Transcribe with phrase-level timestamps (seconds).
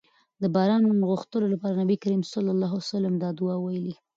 [0.41, 3.95] د باران غوښتلو لپاره نبي کريم صلی الله علیه وسلم دا دعاء ويلي